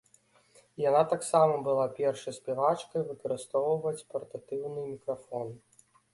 Яна 0.83 1.01
таксама 1.11 1.59
была 1.67 1.85
першай 1.99 2.35
спявачкай 2.39 3.07
выкарыстоўваць 3.11 4.05
партатыўны 4.17 4.81
мікрафон. 4.91 5.47